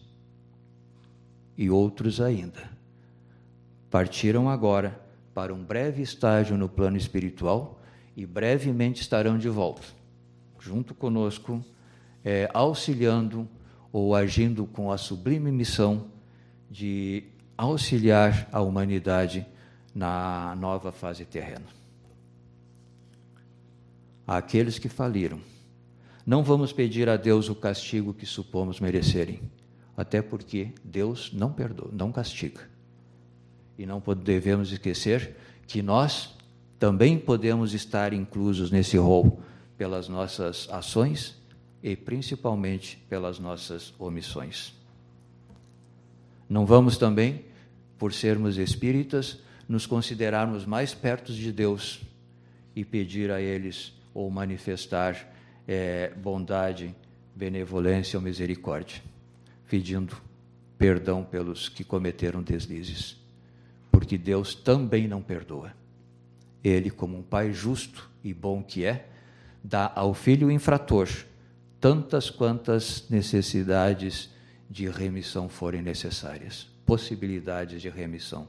E 1.55 1.69
outros 1.69 2.19
ainda 2.19 2.69
partiram 3.89 4.49
agora 4.49 5.04
para 5.35 5.53
um 5.53 5.61
breve 5.61 6.01
estágio 6.01 6.57
no 6.57 6.69
plano 6.69 6.95
espiritual 6.95 7.81
e 8.15 8.25
brevemente 8.25 9.01
estarão 9.01 9.37
de 9.37 9.49
volta, 9.49 9.83
junto 10.57 10.95
conosco, 10.95 11.63
é, 12.23 12.49
auxiliando 12.53 13.47
ou 13.91 14.15
agindo 14.15 14.65
com 14.65 14.91
a 14.91 14.97
sublime 14.97 15.51
missão 15.51 16.07
de 16.71 17.25
auxiliar 17.57 18.47
a 18.51 18.61
humanidade 18.61 19.45
na 19.93 20.55
nova 20.57 20.91
fase 20.91 21.25
terrena 21.25 21.65
àqueles 24.25 24.79
que 24.79 24.89
faliram. 24.89 25.39
Não 26.25 26.43
vamos 26.43 26.73
pedir 26.73 27.07
a 27.07 27.17
Deus 27.17 27.49
o 27.49 27.55
castigo 27.55 28.13
que 28.13 28.25
supomos 28.25 28.79
merecerem, 28.79 29.41
até 29.95 30.21
porque 30.21 30.73
Deus 30.83 31.31
não 31.31 31.51
perdoa, 31.53 31.91
não 31.93 32.11
castiga. 32.11 32.74
E 33.77 33.85
não 33.85 34.01
devemos 34.23 34.71
esquecer 34.71 35.35
que 35.67 35.81
nós 35.81 36.35
também 36.79 37.17
podemos 37.17 37.73
estar 37.73 38.13
inclusos 38.13 38.71
nesse 38.71 38.97
rol 38.97 39.41
pelas 39.77 40.07
nossas 40.07 40.67
ações 40.69 41.35
e 41.81 41.95
principalmente 41.95 42.97
pelas 43.09 43.39
nossas 43.39 43.93
omissões. 43.99 44.73
Não 46.49 46.65
vamos 46.65 46.97
também, 46.97 47.45
por 47.97 48.13
sermos 48.13 48.57
espíritas, 48.57 49.39
nos 49.67 49.85
considerarmos 49.85 50.65
mais 50.65 50.93
perto 50.93 51.33
de 51.33 51.51
Deus 51.51 52.01
e 52.75 52.85
pedir 52.85 53.31
a 53.31 53.41
eles 53.41 53.93
ou 54.13 54.29
manifestar 54.29 55.33
é, 55.67 56.11
bondade, 56.15 56.95
benevolência 57.35 58.17
ou 58.17 58.23
misericórdia, 58.23 59.01
pedindo 59.69 60.15
perdão 60.77 61.23
pelos 61.23 61.67
que 61.67 61.83
cometeram 61.83 62.43
deslizes, 62.43 63.17
porque 64.05 64.19
Deus 64.19 64.53
também 64.53 65.07
não 65.07 65.19
perdoa. 65.19 65.73
Ele, 66.63 66.91
como 66.91 67.17
um 67.17 67.23
Pai 67.23 67.51
justo 67.51 68.07
e 68.23 68.35
bom 68.35 68.61
que 68.61 68.85
é, 68.85 69.09
dá 69.63 69.91
ao 69.95 70.13
filho 70.13 70.51
infrator 70.51 71.09
tantas 71.81 72.29
quantas 72.29 73.09
necessidades 73.09 74.29
de 74.69 74.87
remissão 74.87 75.49
forem 75.49 75.81
necessárias, 75.81 76.67
possibilidades 76.85 77.81
de 77.81 77.89
remissão. 77.89 78.47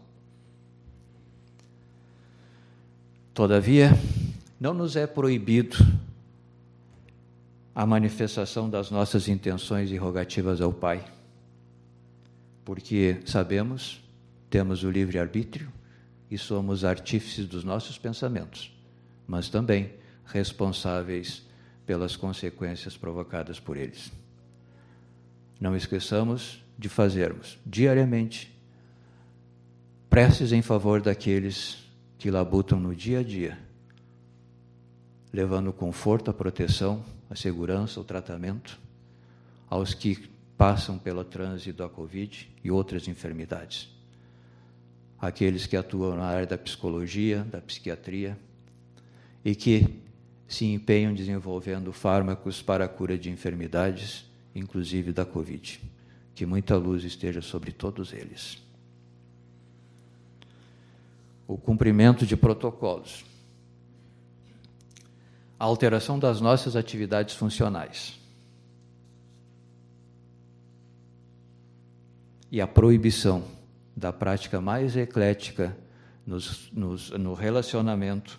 Todavia, 3.33 3.93
não 4.61 4.75
nos 4.75 4.95
é 4.95 5.07
proibido 5.07 5.79
a 7.75 7.87
manifestação 7.87 8.69
das 8.69 8.91
nossas 8.91 9.27
intenções 9.27 9.91
e 9.91 9.97
rogativas 9.97 10.61
ao 10.61 10.73
Pai, 10.73 11.03
porque 12.63 13.23
sabemos, 13.25 14.06
temos 14.49 14.85
o 14.85 14.91
livre-arbítrio 14.91 15.73
e 16.31 16.37
somos 16.37 16.85
artífices 16.85 17.47
dos 17.47 17.65
nossos 17.65 17.99
pensamentos, 17.99 18.75
mas 19.27 19.49
também 19.49 19.93
responsáveis 20.25 21.47
pelas 21.85 22.17
consequências 22.17 22.97
provocadas 22.97 23.61
por 23.61 23.77
eles. 23.77 24.13
Não 25.61 25.77
esqueçamos 25.77 26.63
de 26.79 26.89
fazermos 26.89 27.59
diariamente 27.65 28.55
preces 30.11 30.53
em 30.53 30.63
favor 30.63 31.01
daqueles 31.01 31.79
que 32.19 32.31
labutam 32.31 32.81
no 32.81 32.95
dia 32.95 33.21
a 33.21 33.23
dia 33.23 33.67
levando 35.37 35.71
conforto, 35.71 36.31
a 36.31 36.35
proteção, 36.35 37.05
a 37.29 37.37
segurança, 37.37 38.01
o 38.01 38.05
tratamento 38.05 38.81
aos 39.69 39.93
que 39.93 40.31
passam 40.57 40.99
pelo 40.99 41.23
trânsito 41.23 41.83
da 41.83 41.91
Covid 41.91 42.49
e 42.65 42.71
outras 42.71 43.07
enfermidades. 43.07 43.95
Aqueles 45.19 45.67
que 45.67 45.77
atuam 45.77 46.17
na 46.17 46.25
área 46.25 46.47
da 46.47 46.59
psicologia, 46.59 47.45
da 47.45 47.61
psiquiatria 47.61 48.39
e 49.45 49.55
que 49.55 50.01
se 50.47 50.65
empenham 50.67 51.15
desenvolvendo 51.15 51.93
fármacos 51.93 52.63
para 52.63 52.85
a 52.85 52.89
cura 52.89 53.19
de 53.19 53.31
enfermidades, 53.31 54.25
inclusive 54.55 55.13
da 55.13 55.25
Covid. 55.25 55.81
Que 56.35 56.45
muita 56.45 56.77
luz 56.77 57.03
esteja 57.05 57.41
sobre 57.41 57.73
todos 57.73 58.13
eles. 58.13 58.63
O 61.49 61.57
cumprimento 61.57 62.27
de 62.27 62.37
protocolos 62.37 63.25
a 65.59 65.65
alteração 65.65 66.19
das 66.19 66.41
nossas 66.41 66.77
atividades 66.77 67.35
funcionais 67.35 68.19
e 72.53 72.61
a 72.61 72.67
proibição 72.67 73.43
da 73.97 74.13
prática 74.13 74.61
mais 74.61 74.95
eclética 74.95 75.75
nos, 76.27 76.71
nos, 76.71 77.11
no 77.11 77.33
relacionamento, 77.33 78.39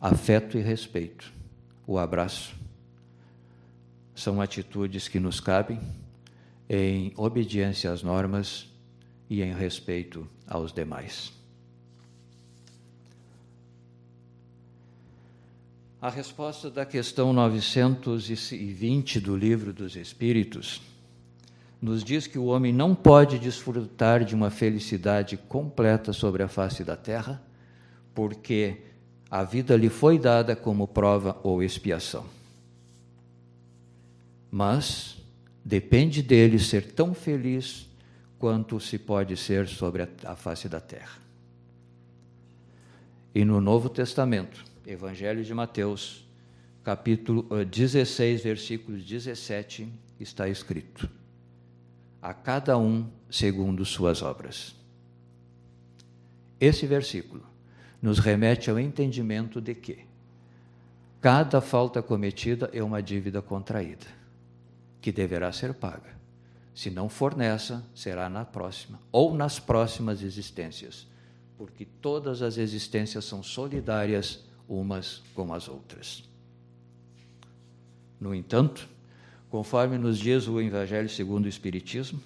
afeto 0.00 0.56
e 0.56 0.62
respeito, 0.62 1.30
o 1.86 1.98
abraço. 1.98 2.56
São 4.14 4.40
atitudes 4.40 5.06
que 5.06 5.20
nos 5.20 5.38
cabem 5.38 5.78
em 6.68 7.12
obediência 7.16 7.92
às 7.92 8.02
normas 8.02 8.66
e 9.28 9.42
em 9.42 9.52
respeito 9.52 10.26
aos 10.46 10.72
demais. 10.72 11.32
A 16.00 16.08
resposta 16.08 16.70
da 16.70 16.86
questão 16.86 17.32
920 17.32 19.20
do 19.20 19.36
Livro 19.36 19.72
dos 19.72 19.96
Espíritos 19.96 20.80
nos 21.80 22.02
diz 22.02 22.26
que 22.26 22.38
o 22.38 22.46
homem 22.46 22.72
não 22.72 22.94
pode 22.94 23.38
desfrutar 23.38 24.24
de 24.24 24.34
uma 24.34 24.50
felicidade 24.50 25.36
completa 25.36 26.12
sobre 26.12 26.42
a 26.42 26.48
face 26.48 26.82
da 26.82 26.96
terra, 26.96 27.42
porque 28.14 28.78
a 29.30 29.44
vida 29.44 29.76
lhe 29.76 29.88
foi 29.88 30.18
dada 30.18 30.56
como 30.56 30.88
prova 30.88 31.38
ou 31.42 31.62
expiação. 31.62 32.26
Mas 34.50 35.18
depende 35.64 36.22
dele 36.22 36.58
ser 36.58 36.92
tão 36.92 37.14
feliz 37.14 37.86
quanto 38.38 38.80
se 38.80 38.98
pode 38.98 39.36
ser 39.36 39.68
sobre 39.68 40.08
a, 40.24 40.34
face 40.34 40.68
da 40.68 40.80
terra. 40.80 41.18
E 43.34 43.44
no 43.44 43.60
Novo 43.60 43.88
Testamento, 43.88 44.64
Evangelho 44.86 45.44
de 45.44 45.52
Mateus, 45.52 46.24
capítulo 46.82 47.46
16, 47.64 48.40
eh, 48.40 48.42
versículo 48.42 48.96
17, 48.96 49.92
está 50.18 50.48
escrito: 50.48 51.17
A 52.28 52.34
cada 52.34 52.76
um 52.76 53.08
segundo 53.30 53.86
suas 53.86 54.20
obras. 54.20 54.76
Esse 56.60 56.86
versículo 56.86 57.42
nos 58.02 58.18
remete 58.18 58.68
ao 58.68 58.78
entendimento 58.78 59.62
de 59.62 59.74
que 59.74 60.04
cada 61.22 61.62
falta 61.62 62.02
cometida 62.02 62.68
é 62.74 62.82
uma 62.82 63.02
dívida 63.02 63.40
contraída, 63.40 64.04
que 65.00 65.10
deverá 65.10 65.50
ser 65.52 65.72
paga. 65.72 66.18
Se 66.74 66.90
não 66.90 67.08
for 67.08 67.34
nessa, 67.34 67.82
será 67.94 68.28
na 68.28 68.44
próxima, 68.44 69.00
ou 69.10 69.32
nas 69.32 69.58
próximas 69.58 70.20
existências, 70.22 71.06
porque 71.56 71.86
todas 71.86 72.42
as 72.42 72.58
existências 72.58 73.24
são 73.24 73.42
solidárias 73.42 74.44
umas 74.68 75.22
com 75.34 75.54
as 75.54 75.66
outras. 75.66 76.28
No 78.20 78.34
entanto, 78.34 78.86
conforme 79.50 79.96
nos 79.96 80.18
diz 80.18 80.46
o 80.46 80.60
Evangelho 80.60 81.08
segundo 81.08 81.46
o 81.46 81.48
Espiritismo, 81.48 82.20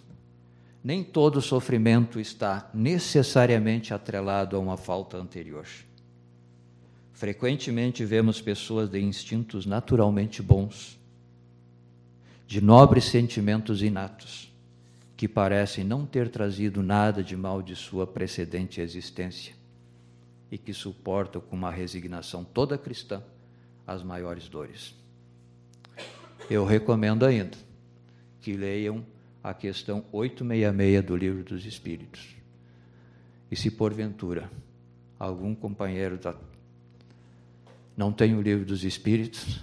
nem 0.83 1.05
todo 1.05 1.41
sofrimento 1.41 2.19
está 2.19 2.69
necessariamente 2.75 3.95
atrelado 3.95 4.57
a 4.57 4.59
uma 4.59 4.77
falta 4.77 5.17
anterior. 5.17 5.67
Frequentemente 7.13 8.05
vemos 8.05 8.41
pessoas 8.41 8.89
de 8.89 9.01
instintos 9.01 9.65
naturalmente 9.65 10.43
bons, 10.43 10.99
de 12.49 12.61
nobres 12.61 13.05
sentimentos 13.05 13.81
inatos, 13.81 14.53
que 15.17 15.29
parecem 15.29 15.85
não 15.85 16.05
ter 16.05 16.29
trazido 16.29 16.83
nada 16.83 17.23
de 17.23 17.37
mal 17.37 17.63
de 17.63 17.77
sua 17.77 18.05
precedente 18.07 18.81
existência 18.81 19.55
e 20.51 20.59
que 20.59 20.75
suportam 20.75 21.41
com 21.41 21.55
uma 21.55 21.71
resignação 21.71 22.43
toda 22.43 22.77
cristã 22.77 23.23
as 23.87 24.03
maiores 24.03 24.49
dores. 24.49 25.02
Eu 26.51 26.65
recomendo 26.65 27.25
ainda 27.25 27.57
que 28.41 28.53
leiam 28.53 29.05
a 29.43 29.55
questão 29.55 30.05
866 30.13 31.05
do 31.05 31.17
Livro 31.17 31.43
dos 31.43 31.65
Espíritos. 31.65 32.37
E 33.51 33.57
se 33.57 33.71
porventura 33.71 34.51
algum 35.19 35.55
companheiro 35.55 36.19
da... 36.19 36.35
não 37.97 38.13
tem 38.13 38.35
o 38.35 38.43
Livro 38.43 38.65
dos 38.65 38.85
Espíritos, 38.85 39.61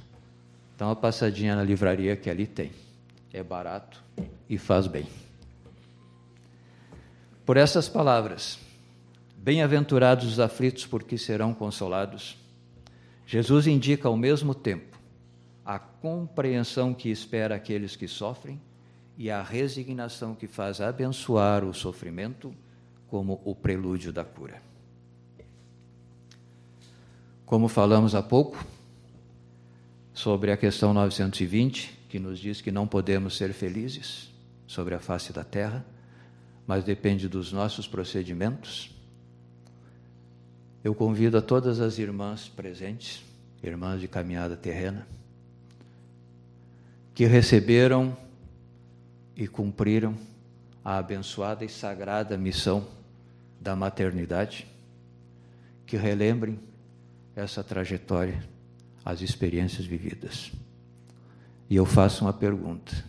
dá 0.77 0.87
uma 0.87 0.95
passadinha 0.95 1.55
na 1.55 1.63
livraria 1.63 2.15
que 2.15 2.29
ali 2.29 2.47
tem. 2.47 2.71
É 3.33 3.43
barato 3.43 4.01
e 4.49 4.57
faz 4.57 4.87
bem. 4.87 5.07
Por 7.45 7.57
essas 7.57 7.89
palavras, 7.89 8.59
bem-aventurados 9.37 10.25
os 10.25 10.39
aflitos, 10.39 10.85
porque 10.85 11.17
serão 11.17 11.53
consolados. 11.53 12.37
Jesus 13.25 13.67
indica 13.67 14.07
ao 14.07 14.15
mesmo 14.17 14.53
tempo 14.53 14.98
a 15.69 15.77
compreensão 15.77 16.95
que 16.95 17.11
espera 17.11 17.53
aqueles 17.53 17.95
que 17.95 18.07
sofrem 18.07 18.59
e 19.15 19.29
a 19.29 19.43
resignação 19.43 20.33
que 20.33 20.47
faz 20.47 20.81
abençoar 20.81 21.63
o 21.63 21.75
sofrimento 21.75 22.51
como 23.07 23.39
o 23.45 23.53
prelúdio 23.53 24.11
da 24.11 24.25
cura. 24.25 24.63
Como 27.45 27.67
falamos 27.67 28.15
há 28.15 28.23
pouco 28.23 28.65
sobre 30.11 30.51
a 30.51 30.57
questão 30.57 30.91
920, 30.91 31.99
que 32.09 32.17
nos 32.17 32.39
diz 32.39 32.61
que 32.61 32.71
não 32.71 32.87
podemos 32.87 33.37
ser 33.37 33.53
felizes 33.53 34.33
sobre 34.65 34.95
a 34.95 34.99
face 34.99 35.31
da 35.31 35.43
terra, 35.43 35.85
mas 36.65 36.83
depende 36.83 37.29
dos 37.29 37.51
nossos 37.51 37.87
procedimentos. 37.87 38.89
Eu 40.83 40.95
convido 40.95 41.37
a 41.37 41.43
todas 41.43 41.79
as 41.79 41.99
irmãs 41.99 42.49
presentes, 42.49 43.23
irmãs 43.61 44.01
de 44.01 44.07
caminhada 44.07 44.57
terrena, 44.57 45.05
que 47.19 47.25
receberam 47.25 48.15
e 49.35 49.45
cumpriram 49.45 50.15
a 50.81 50.99
abençoada 50.99 51.65
e 51.65 51.67
sagrada 51.67 52.37
missão 52.37 52.87
da 53.59 53.75
maternidade, 53.75 54.65
que 55.85 55.97
relembrem 55.97 56.57
essa 57.35 57.61
trajetória, 57.61 58.41
as 59.03 59.19
experiências 59.19 59.85
vividas. 59.85 60.53
E 61.69 61.75
eu 61.75 61.85
faço 61.85 62.23
uma 62.23 62.31
pergunta. 62.31 63.03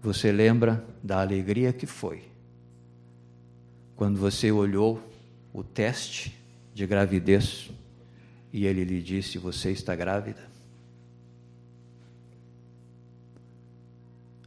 Você 0.00 0.30
lembra 0.30 0.84
da 1.02 1.20
alegria 1.20 1.72
que 1.72 1.86
foi 1.86 2.22
quando 3.96 4.16
você 4.16 4.52
olhou 4.52 5.02
o 5.52 5.64
teste 5.64 6.32
de 6.72 6.86
gravidez 6.86 7.68
e 8.52 8.64
ele 8.64 8.84
lhe 8.84 9.02
disse: 9.02 9.38
Você 9.38 9.72
está 9.72 9.96
grávida? 9.96 10.53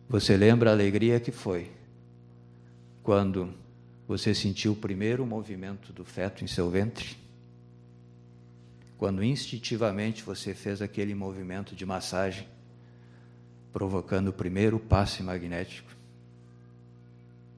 Você 0.10 0.38
lembra 0.38 0.70
a 0.70 0.74
alegria 0.74 1.20
que 1.20 1.34
foi 1.34 1.70
quando 3.04 3.54
você 4.08 4.34
sentiu 4.34 4.72
o 4.72 4.76
primeiro 4.76 5.26
movimento 5.26 5.92
do 5.92 6.06
feto 6.06 6.46
em 6.46 6.48
seu 6.48 6.70
ventre? 6.70 7.18
Quando 8.98 9.22
instintivamente 9.22 10.24
você 10.24 10.54
fez 10.54 10.82
aquele 10.82 11.14
movimento 11.14 11.76
de 11.76 11.86
massagem, 11.86 12.48
provocando 13.74 14.30
o 14.30 14.34
primeiro 14.34 14.80
passe 14.80 15.22
magnético, 15.22 15.92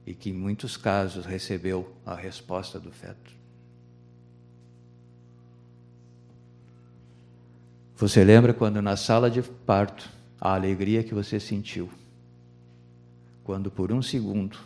e 0.04 0.12
que 0.12 0.30
em 0.30 0.34
muitos 0.34 0.76
casos 0.76 1.24
recebeu 1.24 1.94
a 2.04 2.16
resposta 2.16 2.80
do 2.80 2.90
feto. 2.90 3.30
Você 7.96 8.24
lembra 8.24 8.52
quando 8.52 8.82
na 8.82 8.96
sala 8.96 9.30
de 9.30 9.40
parto 9.40 10.10
a 10.40 10.54
alegria 10.54 11.04
que 11.04 11.14
você 11.14 11.38
sentiu? 11.38 11.88
Quando 13.50 13.68
por 13.68 13.90
um 13.90 14.00
segundo 14.00 14.56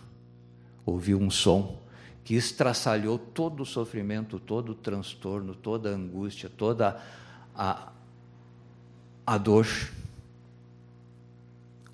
ouviu 0.84 1.18
um 1.18 1.30
som 1.30 1.80
que 2.22 2.34
estraçalhou 2.34 3.18
todo 3.18 3.62
o 3.62 3.64
sofrimento, 3.64 4.38
todo 4.38 4.72
o 4.72 4.74
transtorno, 4.74 5.54
toda 5.54 5.88
a 5.88 5.94
angústia, 5.94 6.50
toda 6.54 7.02
a, 7.54 7.90
a 9.26 9.38
dor, 9.38 9.66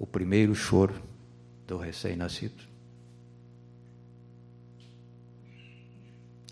o 0.00 0.04
primeiro 0.04 0.52
choro 0.52 1.00
do 1.64 1.76
recém-nascido. 1.76 2.64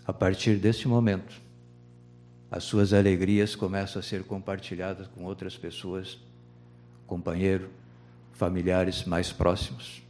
A 0.07 0.13
partir 0.13 0.55
deste 0.55 0.87
momento, 0.87 1.35
as 2.49 2.63
suas 2.63 2.93
alegrias 2.93 3.57
começam 3.57 3.99
a 3.99 4.03
ser 4.03 4.23
compartilhadas 4.23 5.05
com 5.07 5.25
outras 5.25 5.57
pessoas, 5.57 6.17
companheiro, 7.05 7.69
familiares 8.31 9.03
mais 9.03 9.33
próximos. 9.33 10.07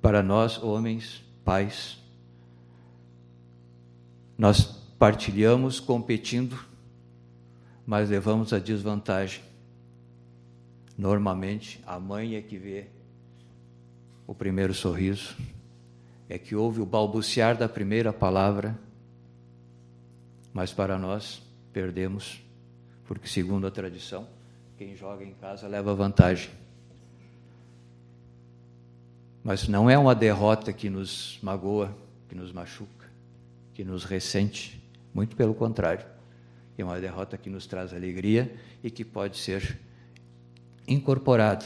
Para 0.00 0.22
nós, 0.22 0.62
homens, 0.62 1.24
pais. 1.44 1.98
Nós 4.36 4.64
partilhamos 4.98 5.80
competindo, 5.80 6.58
mas 7.86 8.10
levamos 8.10 8.52
a 8.52 8.58
desvantagem. 8.58 9.42
Normalmente, 10.96 11.82
a 11.86 11.98
mãe 11.98 12.34
é 12.34 12.42
que 12.42 12.56
vê 12.56 12.86
o 14.26 14.34
primeiro 14.34 14.74
sorriso, 14.74 15.36
é 16.28 16.38
que 16.38 16.56
ouve 16.56 16.80
o 16.80 16.86
balbuciar 16.86 17.56
da 17.56 17.68
primeira 17.68 18.12
palavra, 18.12 18.78
mas 20.52 20.72
para 20.72 20.98
nós 20.98 21.42
perdemos, 21.72 22.42
porque, 23.04 23.28
segundo 23.28 23.66
a 23.66 23.70
tradição, 23.70 24.26
quem 24.76 24.96
joga 24.96 25.24
em 25.24 25.34
casa 25.34 25.68
leva 25.68 25.94
vantagem. 25.94 26.50
Mas 29.46 29.68
não 29.68 29.88
é 29.88 29.96
uma 29.96 30.12
derrota 30.12 30.72
que 30.72 30.90
nos 30.90 31.38
magoa, 31.40 31.96
que 32.28 32.34
nos 32.34 32.50
machuca, 32.50 33.08
que 33.72 33.84
nos 33.84 34.02
ressente. 34.02 34.82
Muito 35.14 35.36
pelo 35.36 35.54
contrário. 35.54 36.04
É 36.76 36.82
uma 36.82 37.00
derrota 37.00 37.38
que 37.38 37.48
nos 37.48 37.64
traz 37.64 37.94
alegria 37.94 38.52
e 38.82 38.90
que 38.90 39.04
pode 39.04 39.36
ser 39.36 39.78
incorporada 40.88 41.64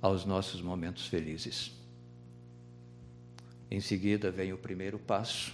aos 0.00 0.24
nossos 0.24 0.62
momentos 0.62 1.08
felizes. 1.08 1.72
Em 3.68 3.80
seguida 3.80 4.30
vem 4.30 4.52
o 4.52 4.56
primeiro 4.56 4.96
passo, 4.96 5.52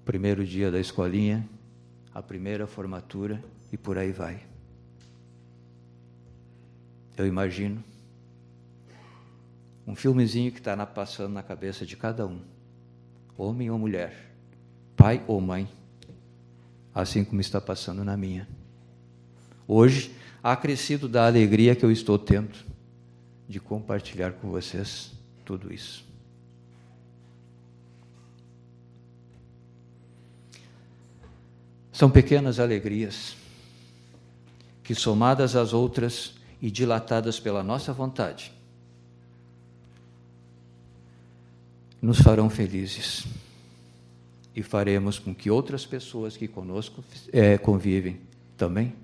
o 0.00 0.04
primeiro 0.06 0.42
dia 0.46 0.70
da 0.70 0.80
escolinha, 0.80 1.46
a 2.14 2.22
primeira 2.22 2.66
formatura 2.66 3.44
e 3.70 3.76
por 3.76 3.98
aí 3.98 4.10
vai. 4.10 4.42
Eu 7.14 7.26
imagino 7.26 7.84
um 9.86 9.94
filmezinho 9.94 10.50
que 10.50 10.58
está 10.58 10.86
passando 10.86 11.32
na 11.32 11.42
cabeça 11.42 11.84
de 11.84 11.96
cada 11.96 12.26
um, 12.26 12.40
homem 13.36 13.70
ou 13.70 13.78
mulher, 13.78 14.32
pai 14.96 15.22
ou 15.26 15.40
mãe, 15.40 15.68
assim 16.94 17.24
como 17.24 17.40
está 17.40 17.60
passando 17.60 18.04
na 18.04 18.16
minha. 18.16 18.48
Hoje, 19.66 20.14
acrescido 20.42 21.08
da 21.08 21.26
alegria 21.26 21.74
que 21.74 21.84
eu 21.84 21.90
estou 21.90 22.18
tendo 22.18 22.54
de 23.48 23.60
compartilhar 23.60 24.32
com 24.32 24.50
vocês 24.50 25.12
tudo 25.44 25.72
isso. 25.72 26.04
São 31.92 32.10
pequenas 32.10 32.58
alegrias 32.58 33.36
que, 34.82 34.94
somadas 34.94 35.54
às 35.54 35.72
outras 35.72 36.34
e 36.60 36.70
dilatadas 36.70 37.38
pela 37.38 37.62
nossa 37.62 37.92
vontade, 37.92 38.52
nos 42.04 42.20
farão 42.20 42.50
felizes 42.50 43.24
e 44.54 44.62
faremos 44.62 45.18
com 45.18 45.34
que 45.34 45.50
outras 45.50 45.86
pessoas 45.86 46.36
que 46.36 46.46
conosco 46.46 47.02
é, 47.32 47.56
convivem 47.56 48.20
também 48.58 48.94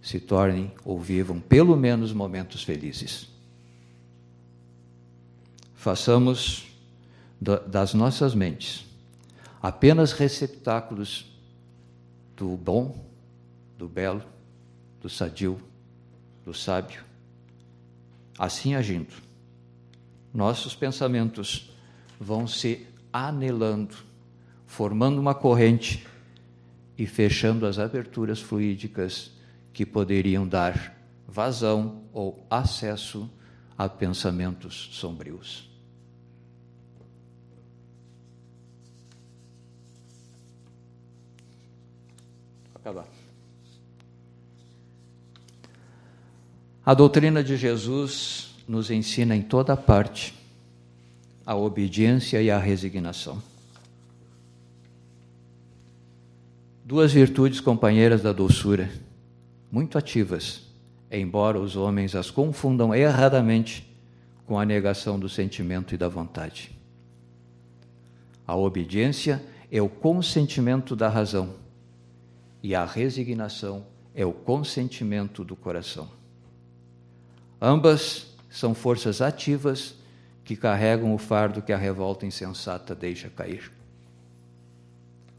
se 0.00 0.18
tornem 0.18 0.72
ou 0.82 0.98
vivam 0.98 1.38
pelo 1.38 1.76
menos 1.76 2.14
momentos 2.14 2.62
felizes. 2.62 3.28
Façamos 5.74 6.66
das 7.38 7.92
nossas 7.92 8.34
mentes 8.34 8.86
apenas 9.62 10.12
receptáculos 10.12 11.26
do 12.34 12.56
bom, 12.56 13.04
do 13.76 13.86
belo, 13.86 14.22
do 15.02 15.10
sadio, 15.10 15.60
do 16.42 16.54
sábio. 16.54 17.04
Assim 18.38 18.74
agindo, 18.74 19.12
nossos 20.32 20.74
pensamentos 20.74 21.75
vão 22.20 22.46
se 22.46 22.86
anelando, 23.12 23.94
formando 24.66 25.18
uma 25.18 25.34
corrente 25.34 26.06
e 26.98 27.06
fechando 27.06 27.66
as 27.66 27.78
aberturas 27.78 28.40
fluídicas 28.40 29.30
que 29.72 29.84
poderiam 29.84 30.46
dar 30.46 30.96
vazão 31.26 32.02
ou 32.12 32.46
acesso 32.48 33.30
a 33.76 33.88
pensamentos 33.88 34.88
sombrios. 34.92 35.68
Acabar. 42.74 43.06
A 46.84 46.94
doutrina 46.94 47.42
de 47.42 47.56
Jesus 47.56 48.54
nos 48.68 48.90
ensina 48.90 49.34
em 49.34 49.42
toda 49.42 49.76
parte 49.76 50.35
a 51.46 51.54
obediência 51.54 52.42
e 52.42 52.50
a 52.50 52.58
resignação. 52.58 53.40
Duas 56.84 57.12
virtudes 57.12 57.60
companheiras 57.60 58.20
da 58.20 58.32
doçura, 58.32 58.90
muito 59.70 59.96
ativas, 59.96 60.62
embora 61.10 61.60
os 61.60 61.76
homens 61.76 62.16
as 62.16 62.30
confundam 62.32 62.92
erradamente 62.92 63.86
com 64.44 64.58
a 64.58 64.64
negação 64.64 65.18
do 65.18 65.28
sentimento 65.28 65.94
e 65.94 65.98
da 65.98 66.08
vontade. 66.08 66.72
A 68.44 68.56
obediência 68.56 69.40
é 69.70 69.80
o 69.80 69.88
consentimento 69.88 70.96
da 70.96 71.08
razão 71.08 71.54
e 72.62 72.74
a 72.74 72.84
resignação 72.84 73.86
é 74.14 74.24
o 74.24 74.32
consentimento 74.32 75.44
do 75.44 75.54
coração. 75.54 76.08
Ambas 77.60 78.34
são 78.50 78.74
forças 78.74 79.20
ativas 79.20 79.94
que 80.46 80.54
carregam 80.54 81.12
o 81.12 81.18
fardo 81.18 81.60
que 81.60 81.72
a 81.72 81.76
revolta 81.76 82.24
insensata 82.24 82.94
deixa 82.94 83.28
cair. 83.28 83.68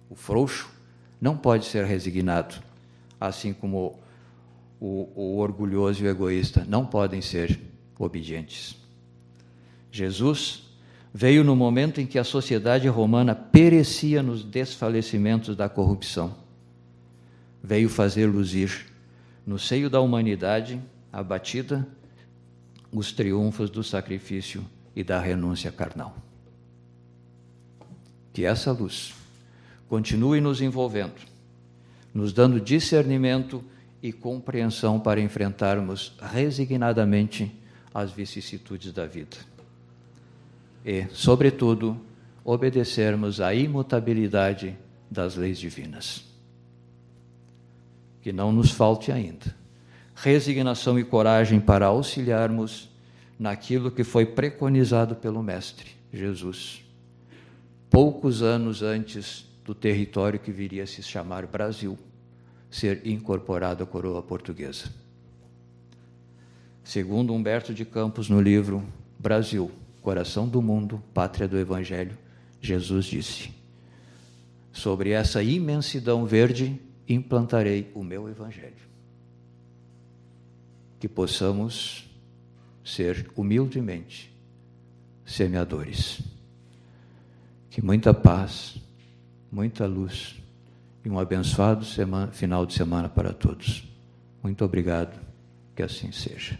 O 0.10 0.16
frouxo 0.16 0.70
não 1.20 1.38
pode 1.38 1.66
ser 1.66 1.86
resignado, 1.86 2.56
assim 3.20 3.54
como 3.54 3.98
o, 4.82 5.10
o 5.16 5.38
orgulhoso 5.38 6.04
e 6.04 6.08
o 6.08 6.10
egoísta 6.10 6.66
não 6.68 6.86
podem 6.86 7.22
ser 7.22 7.58
obedientes. 7.98 8.76
Jesus 9.90 10.64
veio 11.14 11.42
no 11.42 11.56
momento 11.56 12.02
em 12.02 12.06
que 12.06 12.20
a 12.20 12.24
sociedade 12.26 12.90
romana 12.90 13.34
perecia 13.34 14.22
nos 14.22 14.44
desfalecimentos 14.44 15.56
da 15.56 15.70
corrupção. 15.70 16.36
Veio 17.64 17.88
fazer 17.88 18.26
luzir 18.26 18.88
no 19.46 19.58
seio 19.58 19.90
da 19.90 20.02
humanidade 20.02 20.82
abatida 21.14 21.88
os 22.92 23.14
triunfos 23.14 23.70
do 23.70 23.82
sacrifício 23.86 24.66
e 24.98 25.04
da 25.04 25.20
renúncia 25.20 25.72
carnal. 25.72 26.18
Que 28.34 28.46
essa 28.46 28.72
luz 28.72 29.14
continue 29.88 30.42
nos 30.42 30.60
envolvendo, 30.60 31.22
nos 32.12 32.34
dando 32.34 32.60
discernimento 32.60 33.64
e 34.02 34.12
compreensão 34.12 35.00
para 35.00 35.22
enfrentarmos 35.22 36.18
resignadamente 36.20 37.56
as 37.94 38.10
vicissitudes 38.12 38.92
da 38.92 39.06
vida. 39.06 39.38
E, 40.84 41.06
sobretudo, 41.12 41.96
obedecermos 42.44 43.40
à 43.40 43.54
imutabilidade 43.54 44.76
das 45.12 45.36
leis 45.36 45.60
divinas. 45.60 46.26
Que 48.20 48.34
não 48.34 48.52
nos 48.52 48.72
falte 48.72 49.12
ainda 49.12 49.56
resignação 50.16 50.98
e 50.98 51.04
coragem 51.04 51.60
para 51.60 51.86
auxiliarmos 51.86 52.90
naquilo 53.38 53.92
que 53.92 54.04
foi 54.04 54.26
preconizado 54.26 55.16
pelo 55.16 55.44
Mestre 55.44 55.92
Jesus, 56.12 56.84
poucos 57.90 58.42
anos 58.42 58.82
antes 58.82 59.46
do 59.64 59.76
território 59.76 60.40
que 60.40 60.52
viria 60.52 60.84
a 60.84 60.88
se 60.88 61.04
chamar 61.04 61.46
Brasil 61.46 61.98
ser 62.70 63.06
incorporado 63.06 63.84
à 63.84 63.88
coroa 63.88 64.22
portuguesa. 64.22 64.92
Segundo 66.84 67.34
Humberto 67.34 67.74
de 67.74 67.84
Campos, 67.84 68.30
no 68.30 68.42
livro 68.42 68.84
Brasil, 69.20 69.70
Coração 70.02 70.48
do 70.48 70.62
Mundo, 70.62 71.04
Pátria 71.14 71.48
do 71.48 71.58
Evangelho, 71.58 72.18
Jesus 72.62 73.06
disse: 73.06 73.52
Sobre 74.72 75.10
essa 75.10 75.44
imensidão 75.44 76.26
verde 76.26 76.80
implantarei 77.08 77.92
o 77.94 78.04
meu 78.04 78.30
Evangelho. 78.30 78.88
Que 81.00 81.10
possamos 81.10 82.10
ser 82.88 83.30
humildemente 83.36 84.34
semeadores. 85.26 86.22
Que 87.70 87.82
muita 87.82 88.14
paz, 88.14 88.78
muita 89.52 89.86
luz 89.86 90.42
e 91.04 91.10
um 91.10 91.20
abençoado 91.20 91.84
semana, 91.84 92.32
final 92.32 92.66
de 92.66 92.74
semana 92.74 93.10
para 93.10 93.34
todos. 93.34 93.84
Muito 94.42 94.64
obrigado, 94.64 95.20
que 95.76 95.84
assim 95.84 96.12
seja. 96.12 96.58